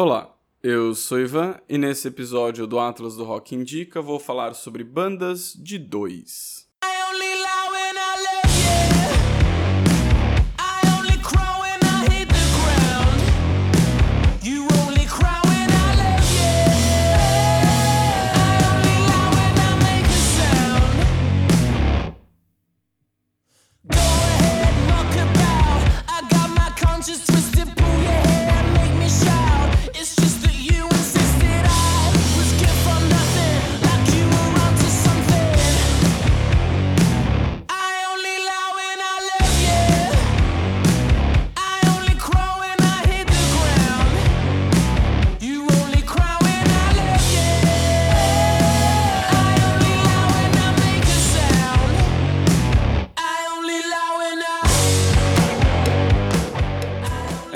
[0.00, 0.32] Olá,
[0.62, 5.52] eu sou Ivan e nesse episódio do Atlas do Rock Indica vou falar sobre bandas
[5.54, 6.67] de dois.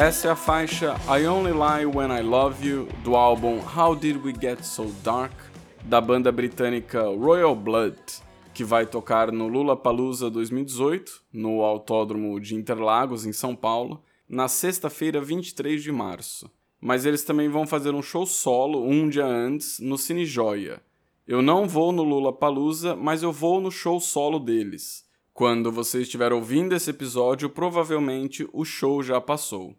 [0.02, 4.16] Essa é a faixa I Only Lie When I Love You do álbum How Did
[4.16, 5.32] We Get So Dark
[5.84, 7.96] da banda britânica Royal Blood,
[8.52, 14.48] que vai tocar no Lula Palusa 2018, no Autódromo de Interlagos, em São Paulo, na
[14.48, 16.50] sexta-feira 23 de março.
[16.80, 20.82] Mas eles também vão fazer um show solo um dia antes no Cine Joia.
[21.28, 25.04] Eu não vou no Lula Palusa, mas eu vou no show solo deles.
[25.32, 29.76] Quando você estiver ouvindo esse episódio, provavelmente o show já passou.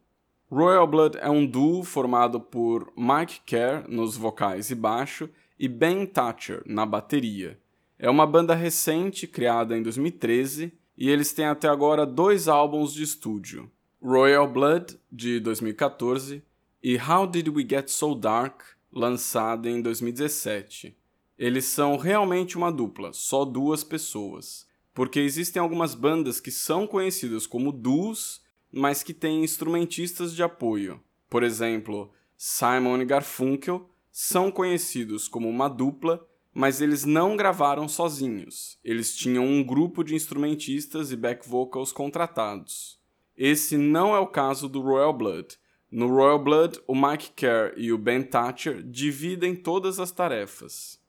[0.53, 6.05] Royal Blood é um duo formado por Mike Kerr nos vocais e baixo e Ben
[6.05, 7.59] Thatcher na bateria.
[7.97, 13.01] É uma banda recente, criada em 2013, e eles têm até agora dois álbuns de
[13.01, 13.67] estúdio:
[13.99, 16.43] Royal Blood, de 2014,
[16.83, 20.95] e How Did We Get So Dark, lançado em 2017.
[21.35, 27.47] Eles são realmente uma dupla, só duas pessoas, porque existem algumas bandas que são conhecidas
[27.47, 28.42] como duos
[28.73, 30.99] mas que tem instrumentistas de apoio.
[31.29, 38.77] Por exemplo, Simon e Garfunkel são conhecidos como uma dupla, mas eles não gravaram sozinhos.
[38.83, 42.99] Eles tinham um grupo de instrumentistas e back vocals contratados.
[43.37, 45.57] Esse não é o caso do Royal Blood.
[45.89, 50.99] No Royal Blood, o Mike Kerr e o Ben Thatcher dividem todas as tarefas.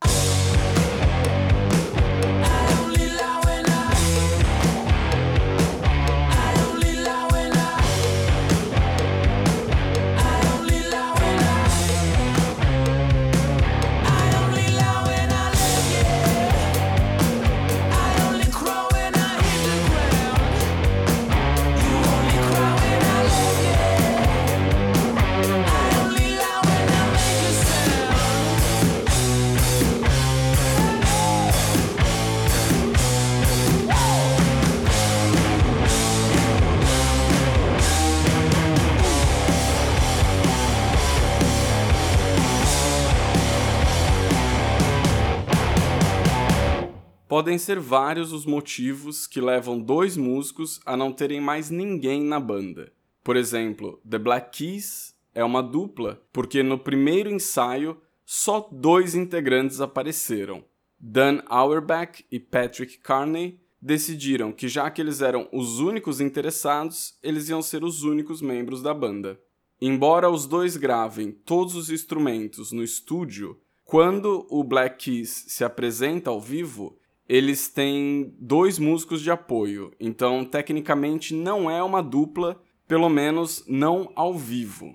[47.35, 52.39] Podem ser vários os motivos que levam dois músicos a não terem mais ninguém na
[52.39, 52.93] banda.
[53.25, 59.81] Por exemplo, The Black Keys é uma dupla porque no primeiro ensaio só dois integrantes
[59.81, 60.65] apareceram.
[60.97, 67.49] Dan Auerbach e Patrick Carney decidiram que já que eles eram os únicos interessados, eles
[67.49, 69.41] iam ser os únicos membros da banda.
[69.81, 76.31] Embora os dois gravem todos os instrumentos no estúdio, quando o Black Keys se apresenta
[76.31, 76.97] ao vivo,
[77.29, 84.13] eles têm dois músicos de apoio, então tecnicamente não é uma dupla, pelo menos não
[84.15, 84.95] ao vivo.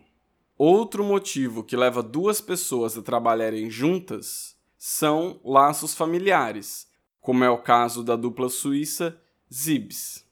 [0.57, 6.87] Outro motivo que leva duas pessoas a trabalharem juntas são laços familiares,
[7.19, 9.19] como é o caso da dupla suíça
[9.51, 10.25] Zibs.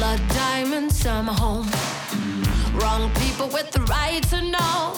[0.00, 1.68] Blood diamonds, home.
[2.80, 4.94] Wrong people with the right to know,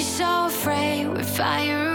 [0.00, 1.89] so afraid we fire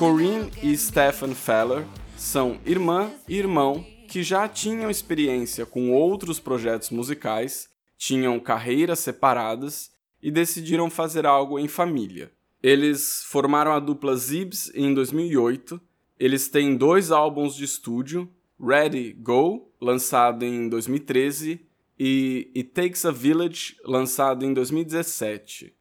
[0.00, 1.86] Corinne e Stephen Feller
[2.16, 7.68] são irmã e irmão que já tinham experiência com outros projetos musicais,
[7.98, 9.92] tinham carreiras separadas
[10.22, 12.32] e decidiram fazer algo em família.
[12.62, 15.78] Eles formaram a dupla Zibs em 2008.
[16.18, 18.26] Eles têm dois álbuns de estúdio,
[18.58, 21.60] Ready Go, lançado em 2013,
[21.98, 25.74] e It Takes a Village, lançado em 2017.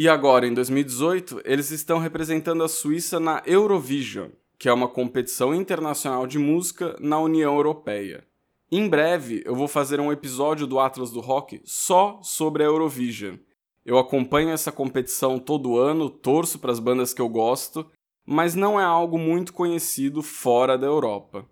[0.00, 5.54] E agora, em 2018, eles estão representando a Suíça na Eurovision, que é uma competição
[5.54, 8.26] internacional de música na União Europeia.
[8.72, 13.36] Em breve, eu vou fazer um episódio do Atlas do Rock só sobre a Eurovision.
[13.84, 17.84] Eu acompanho essa competição todo ano, torço para as bandas que eu gosto,
[18.24, 21.44] mas não é algo muito conhecido fora da Europa.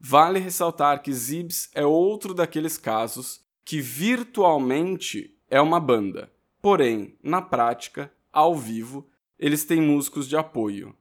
[0.00, 7.42] Vale ressaltar que Zibs é outro daqueles casos que virtualmente é uma banda, porém, na
[7.42, 9.06] prática, ao vivo,
[9.38, 10.94] eles têm músicos de apoio.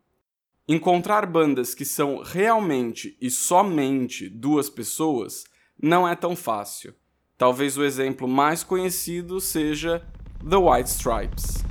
[0.68, 5.46] Encontrar bandas que são realmente e somente duas pessoas
[5.82, 6.96] não é tão fácil.
[7.38, 10.06] Talvez o exemplo mais conhecido seja
[10.48, 11.71] The White Stripes.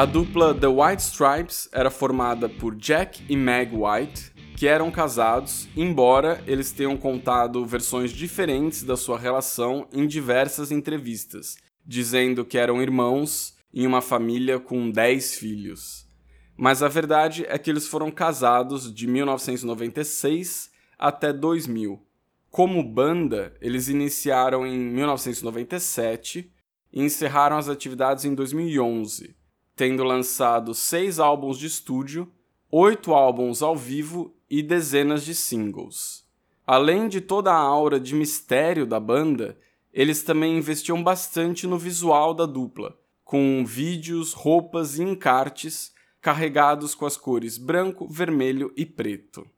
[0.00, 5.68] A dupla The White Stripes era formada por Jack e Meg White, que eram casados,
[5.76, 12.80] embora eles tenham contado versões diferentes da sua relação em diversas entrevistas, dizendo que eram
[12.80, 16.08] irmãos em uma família com 10 filhos.
[16.56, 22.02] Mas a verdade é que eles foram casados de 1996 até 2000.
[22.50, 26.50] Como banda, eles iniciaram em 1997
[26.90, 29.38] e encerraram as atividades em 2011
[29.80, 32.30] tendo lançado seis álbuns de estúdio,
[32.70, 36.22] oito álbuns ao vivo e dezenas de singles.
[36.66, 39.58] Além de toda a aura de mistério da banda,
[39.90, 42.94] eles também investiam bastante no visual da dupla,
[43.24, 49.48] com vídeos, roupas e encartes carregados com as cores branco, vermelho e preto.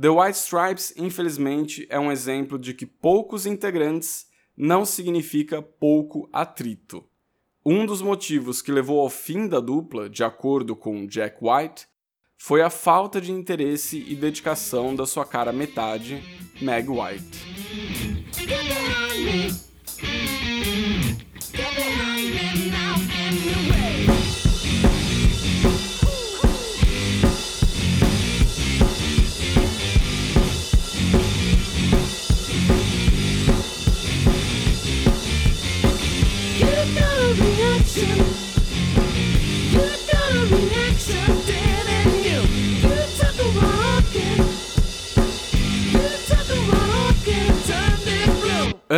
[0.00, 7.04] The White Stripes, infelizmente, é um exemplo de que poucos integrantes não significa pouco atrito.
[7.68, 11.88] Um dos motivos que levou ao fim da dupla, de acordo com Jack White,
[12.38, 16.22] foi a falta de interesse e dedicação da sua cara metade,
[16.62, 17.26] Meg White.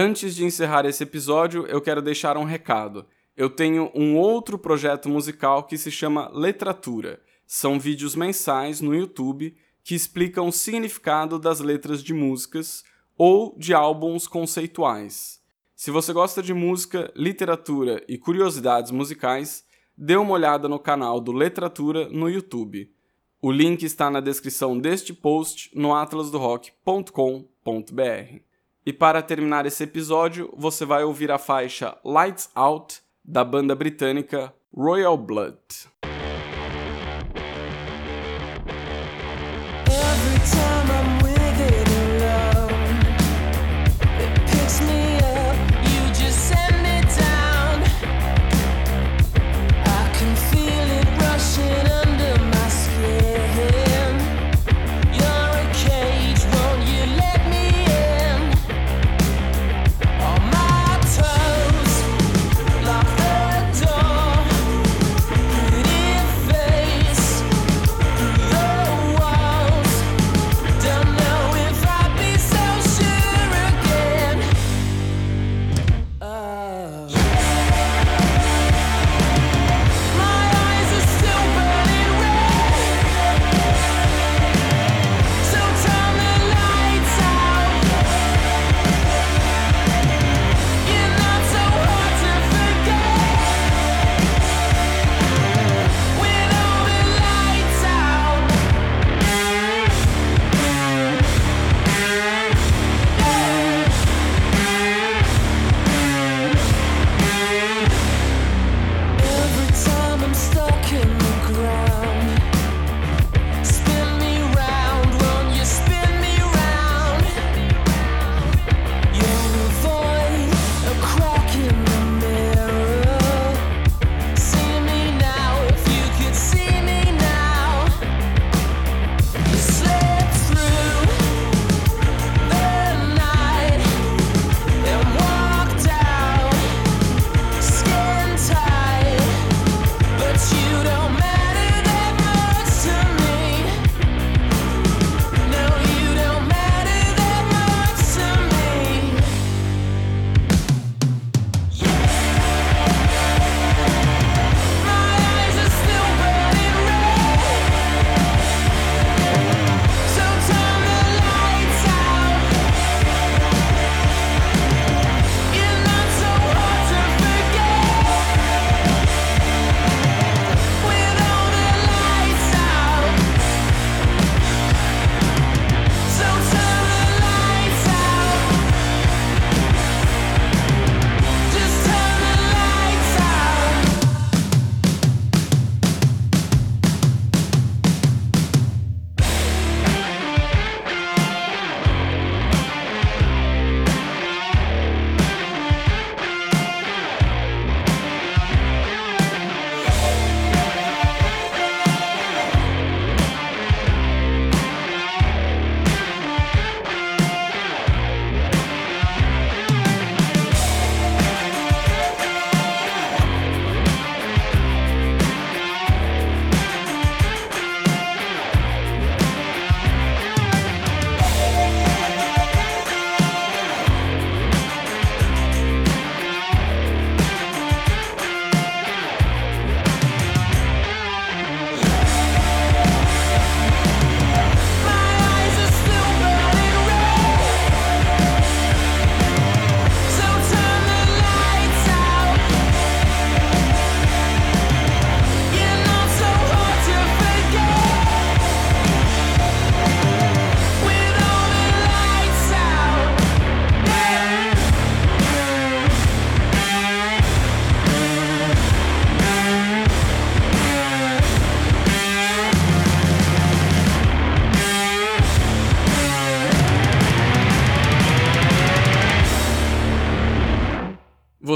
[0.08, 3.04] Antes de encerrar esse episódio, eu quero deixar um recado.
[3.36, 7.20] Eu tenho um outro projeto musical que se chama Letratura.
[7.46, 12.82] São vídeos mensais no YouTube que explicam o significado das letras de músicas
[13.18, 15.42] ou de álbuns conceituais.
[15.76, 19.62] Se você gosta de música, literatura e curiosidades musicais,
[19.94, 22.90] dê uma olhada no canal do Letratura no YouTube.
[23.42, 28.47] O link está na descrição deste post no atlasdorock.com.br.
[28.88, 34.50] E para terminar esse episódio, você vai ouvir a faixa Lights Out da banda britânica
[34.74, 35.58] Royal Blood.